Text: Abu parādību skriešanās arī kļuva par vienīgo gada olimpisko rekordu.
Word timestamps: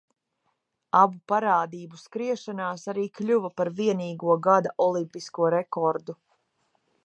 Abu 0.99 1.19
parādību 1.31 1.99
skriešanās 2.05 2.87
arī 2.95 3.05
kļuva 3.19 3.53
par 3.61 3.73
vienīgo 3.81 4.41
gada 4.49 4.73
olimpisko 4.89 5.55
rekordu. 5.59 6.21